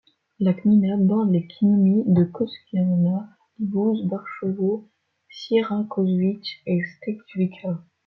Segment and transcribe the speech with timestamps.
[0.39, 4.89] La gmina borde les gminy de Kościerzyna, Lipusz, Parchowo,
[5.29, 7.83] Sierakowice et Stężyca.